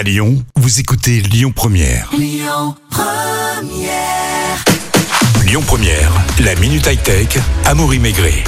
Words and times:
À 0.00 0.02
Lyon, 0.02 0.42
vous 0.56 0.80
écoutez 0.80 1.20
Lyon 1.20 1.52
Première. 1.54 2.10
Lyon 2.18 2.74
Première, 5.66 6.10
la 6.42 6.54
minute 6.54 6.86
high-tech, 6.86 7.38
Amaury 7.66 7.98
Maigret. 7.98 8.42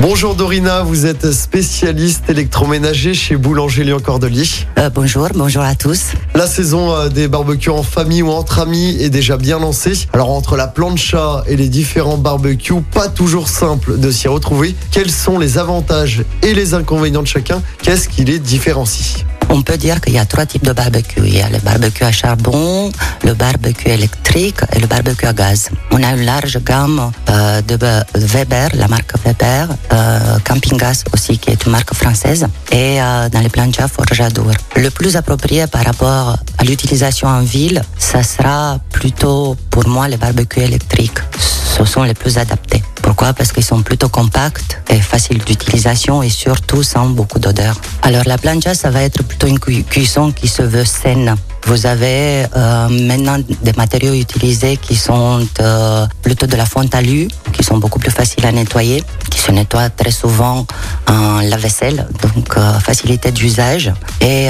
Bonjour 0.00 0.34
Dorina, 0.34 0.82
vous 0.82 1.06
êtes 1.06 1.30
spécialiste 1.30 2.28
électroménager 2.28 3.14
chez 3.14 3.36
Boulanger 3.36 3.84
Lyon 3.84 4.00
Cordelier. 4.00 4.42
Euh, 4.76 4.90
bonjour, 4.90 5.28
bonjour 5.36 5.62
à 5.62 5.76
tous. 5.76 6.14
La 6.34 6.48
saison 6.48 6.92
euh, 6.92 7.10
des 7.10 7.28
barbecues 7.28 7.70
en 7.70 7.84
famille 7.84 8.22
ou 8.22 8.30
entre 8.30 8.58
amis 8.58 8.96
est 9.00 9.08
déjà 9.08 9.36
bien 9.36 9.60
lancée. 9.60 10.08
Alors 10.12 10.30
entre 10.30 10.56
la 10.56 10.66
plancha 10.66 11.44
et 11.46 11.54
les 11.54 11.68
différents 11.68 12.18
barbecues, 12.18 12.82
pas 12.92 13.08
toujours 13.08 13.48
simple 13.48 14.00
de 14.00 14.10
s'y 14.10 14.26
retrouver. 14.26 14.74
Quels 14.90 15.12
sont 15.12 15.38
les 15.38 15.58
avantages 15.58 16.24
et 16.42 16.54
les 16.54 16.74
inconvénients 16.74 17.22
de 17.22 17.28
chacun? 17.28 17.62
Qu'est-ce 17.84 18.08
qui 18.08 18.24
les 18.24 18.40
différencie? 18.40 19.24
On 19.56 19.62
peut 19.62 19.78
dire 19.78 20.02
qu'il 20.02 20.12
y 20.12 20.18
a 20.18 20.26
trois 20.26 20.44
types 20.44 20.66
de 20.66 20.72
barbecue. 20.74 21.22
Il 21.24 21.34
y 21.34 21.40
a 21.40 21.48
le 21.48 21.58
barbecue 21.60 22.04
à 22.04 22.12
charbon, 22.12 22.92
le 23.24 23.32
barbecue 23.32 23.88
électrique 23.88 24.58
et 24.74 24.80
le 24.80 24.86
barbecue 24.86 25.24
à 25.24 25.32
gaz. 25.32 25.70
On 25.92 26.02
a 26.02 26.12
une 26.12 26.26
large 26.26 26.58
gamme 26.62 27.10
euh, 27.30 27.62
de 27.62 27.78
Weber, 28.14 28.68
la 28.74 28.86
marque 28.86 29.14
Weber, 29.24 29.68
euh, 29.94 30.38
Camping 30.44 30.76
Gas 30.76 31.04
aussi 31.14 31.38
qui 31.38 31.52
est 31.52 31.64
une 31.64 31.72
marque 31.72 31.94
française 31.94 32.46
et 32.70 33.00
euh, 33.00 33.30
dans 33.30 33.40
les 33.40 33.48
planchas 33.48 33.88
Forjadour. 33.88 34.50
Le 34.76 34.90
plus 34.90 35.16
approprié 35.16 35.66
par 35.66 35.86
rapport 35.86 36.36
à 36.58 36.64
l'utilisation 36.64 37.26
en 37.26 37.40
ville, 37.40 37.80
ça 37.96 38.22
sera 38.22 38.78
plutôt 38.92 39.56
pour 39.70 39.88
moi 39.88 40.06
les 40.06 40.18
barbecues 40.18 40.60
électriques. 40.60 41.20
Ce 41.38 41.82
sont 41.86 42.02
les 42.02 42.14
plus 42.14 42.36
adaptés. 42.36 42.82
Pourquoi? 43.06 43.32
Parce 43.32 43.52
qu'ils 43.52 43.64
sont 43.64 43.82
plutôt 43.82 44.08
compacts 44.08 44.80
et 44.90 45.00
faciles 45.00 45.38
d'utilisation 45.38 46.24
et 46.24 46.28
surtout 46.28 46.82
sans 46.82 47.06
beaucoup 47.06 47.38
d'odeur. 47.38 47.76
Alors 48.02 48.24
la 48.26 48.36
plancha, 48.36 48.74
ça 48.74 48.90
va 48.90 49.02
être 49.02 49.22
plutôt 49.22 49.46
une 49.46 49.60
cu- 49.60 49.84
cuisson 49.84 50.32
qui 50.32 50.48
se 50.48 50.62
veut 50.62 50.84
saine. 50.84 51.36
Vous 51.66 51.84
avez 51.84 52.46
euh, 52.54 52.88
maintenant 52.88 53.38
des 53.62 53.72
matériaux 53.72 54.14
utilisés 54.14 54.76
qui 54.76 54.94
sont 54.94 55.44
euh, 55.58 56.06
plutôt 56.22 56.46
de 56.46 56.54
la 56.54 56.64
fonte 56.64 56.94
à 56.94 57.02
qui 57.02 57.64
sont 57.64 57.78
beaucoup 57.78 57.98
plus 57.98 58.12
faciles 58.12 58.46
à 58.46 58.52
nettoyer, 58.52 59.02
qui 59.30 59.40
se 59.40 59.50
nettoient 59.50 59.90
très 59.90 60.12
souvent 60.12 60.64
en 61.08 61.40
lave-vaisselle, 61.40 62.06
donc 62.22 62.56
euh, 62.56 62.78
facilité 62.78 63.32
d'usage. 63.32 63.92
Et 64.20 64.48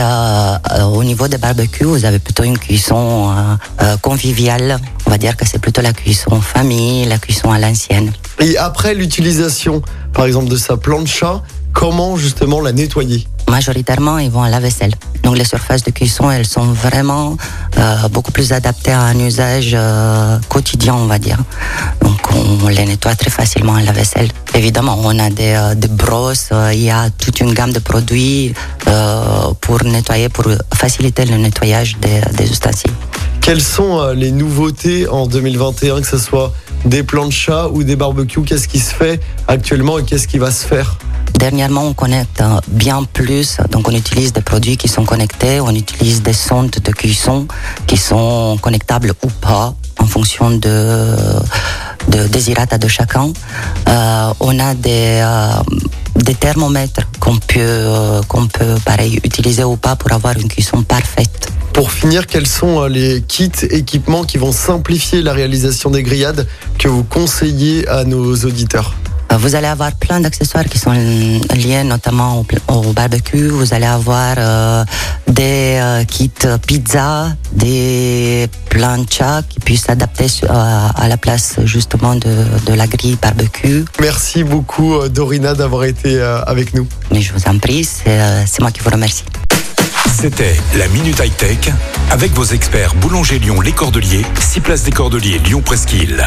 au 0.85 1.05
niveau 1.05 1.27
des 1.29 1.39
barbecues, 1.39 1.85
vous 1.85 2.05
avez 2.05 2.19
plutôt 2.19 2.45
une 2.45 2.59
cuisson 2.59 3.35
conviviale. 4.03 4.79
On 5.07 5.11
va 5.11 5.19
dire 5.19 5.37
que 5.37 5.47
c'est 5.47 5.59
plutôt 5.59 5.83
la 5.83 5.93
cuisson 5.93 6.41
famille, 6.41 7.07
la 7.07 7.19
cuisson 7.19 7.51
à 7.51 7.59
l'ancienne. 7.59 8.13
Et 8.41 8.57
après 8.59 8.95
l'utilisation, 8.95 9.83
par 10.13 10.27
exemple, 10.27 10.49
de 10.49 10.57
sa 10.57 10.77
plancha, 10.77 11.43
comment 11.73 12.17
justement 12.17 12.61
la 12.61 12.73
nettoyer? 12.73 13.27
Majoritairement, 13.49 14.19
ils 14.19 14.31
vont 14.31 14.43
à 14.43 14.49
la 14.51 14.61
vaisselle. 14.61 14.93
Donc 15.23 15.37
les 15.37 15.45
surfaces 15.45 15.83
de 15.83 15.91
cuisson, 15.91 16.31
elles 16.31 16.47
sont 16.47 16.67
vraiment 16.73 17.37
euh, 17.79 18.09
beaucoup 18.09 18.33
plus 18.33 18.53
adaptées 18.53 18.93
à 18.93 19.01
un 19.03 19.19
usage 19.19 19.73
euh, 19.75 20.39
quotidien, 20.49 20.95
on 20.95 21.07
va 21.07 21.19
dire. 21.19 21.39
Donc 22.03 22.21
on 22.63 22.69
les 22.69 22.85
nettoie 22.85 23.15
très 23.15 23.31
facilement 23.31 23.75
à 23.75 23.83
la 23.83 23.93
vaisselle. 23.93 24.29
Évidemment, 24.55 24.99
on 25.03 25.19
a 25.19 25.31
des, 25.31 25.55
euh, 25.57 25.75
brosses, 25.91 26.51
il 26.73 26.83
y 26.83 26.91
a 26.91 27.11
toute 27.11 27.41
une 27.41 27.55
gamme 27.55 27.73
de 27.73 27.79
produits 27.79 28.55
pour 29.61 29.83
nettoyer, 29.85 30.29
pour 30.29 30.45
faciliter 30.75 31.25
le 31.25 31.37
nettoyage 31.37 31.97
des, 32.01 32.21
des 32.37 32.51
ustensiles. 32.51 32.93
Quelles 33.41 33.63
sont 33.63 34.13
les 34.13 34.33
nouveautés 34.33 35.09
en 35.09 35.27
2021, 35.27 36.01
que 36.01 36.07
ce 36.07 36.19
soit 36.19 36.53
des 36.85 37.03
planchas 37.03 37.69
ou 37.69 37.85
des 37.85 37.97
barbecues? 37.97 38.43
Qu'est-ce 38.43 38.69
qui 38.69 38.81
se 38.81 38.93
fait 38.93 39.21
actuellement 39.49 39.99
et 39.99 40.05
qu'est-ce 40.05 40.29
qui 40.29 40.39
va 40.39 40.51
se 40.51 40.67
faire? 40.67 40.99
Dernièrement, 41.39 41.83
on 41.83 41.93
connecte 41.93 42.41
euh, 42.41 42.61
bien 42.69 43.05
plus. 43.05 43.59
Donc, 43.71 43.89
on 43.89 43.93
utilise 43.93 44.33
des 44.33 44.41
produits 44.41 44.77
qui 44.77 44.89
sont 44.89 45.05
connectés. 45.05 45.61
On 45.61 45.71
utilise 45.71 46.23
des 46.23 46.33
sondes 46.33 46.71
de 46.71 46.93
cuisson 46.93 47.47
qui 47.87 47.97
sont 47.97 48.59
connectables 48.63 49.13
ou 49.23 49.29
pas 49.29 49.75
en 49.99 50.07
fonction 50.07 50.51
de, 50.51 51.17
de 52.09 52.79
de 52.79 52.89
chacun. 52.89 53.33
Euh, 53.89 54.33
on 54.41 54.59
a 54.59 54.75
des, 54.75 55.21
euh, 55.23 55.49
des 56.17 56.35
thermomètres 56.35 57.03
qu'on 57.21 57.37
peut, 57.37 57.59
euh, 57.59 58.21
utiliser 59.25 59.65
ou 59.65 59.77
pas 59.77 59.97
pour 59.97 60.13
avoir 60.13 60.39
une 60.39 60.49
cuisson 60.49 60.83
parfaite. 60.83 61.51
Pour 61.73 61.93
finir, 61.93 62.27
quels 62.27 62.47
sont 62.47 62.85
les 62.85 63.23
kits, 63.23 63.51
équipements 63.71 64.25
qui 64.25 64.39
vont 64.39 64.53
simplifier 64.53 65.21
la 65.23 65.33
réalisation 65.35 65.91
des 65.91 66.03
grillades 66.03 66.47
que 66.79 66.89
vous 66.89 67.05
conseillez 67.05 67.87
à 67.89 68.05
nos 68.05 68.35
auditeurs? 68.37 68.95
Vous 69.39 69.55
allez 69.55 69.67
avoir 69.67 69.93
plein 69.93 70.21
d'accessoires 70.21 70.65
qui 70.65 70.79
sont 70.79 70.93
liés 70.93 71.83
notamment 71.85 72.45
au, 72.69 72.93
barbecue. 72.93 73.49
Vous 73.49 73.75
allez 73.75 73.87
avoir 73.87 74.35
euh, 74.39 74.85
des 75.29 75.79
euh, 75.81 76.05
kits 76.05 76.31
pizza, 76.67 77.29
des 77.53 78.49
planchas 78.71 79.43
qui 79.49 79.61
puissent 79.61 79.85
s'adapter 79.85 80.27
à, 80.49 80.89
à 80.91 81.09
la 81.09 81.17
place 81.17 81.57
justement 81.65 82.15
de, 82.15 82.35
de 82.67 82.75
la 82.75 82.87
grille 82.87 83.19
barbecue. 83.21 83.85
Merci 84.01 84.45
beaucoup 84.45 84.95
euh, 84.95 85.09
Dorina 85.09 85.55
d'avoir 85.55 85.85
été 85.85 86.19
euh, 86.19 86.43
avec 86.43 86.75
nous. 86.75 86.87
Mais 87.11 87.21
je 87.23 87.33
vous 87.33 87.49
en 87.49 87.59
prie, 87.59 87.85
c'est 87.85 88.21
euh, 88.21 88.45
moi 88.61 88.71
qui 88.71 88.81
vous 88.81 88.91
remercie. 88.91 89.25
C'était 90.19 90.57
la 90.77 90.89
minute 90.89 91.19
high-tech 91.19 91.73
avec 92.11 92.33
vos 92.33 92.45
experts 92.45 92.95
Boulanger 92.95 93.39
Lyon 93.39 93.61
Les 93.61 93.73
Cordeliers, 93.73 94.25
6 94.41 94.61
places 94.61 94.83
des 94.85 94.93
Cordeliers 94.93 95.39
Lyon 95.39 95.63
Presqu'île. 95.65 96.27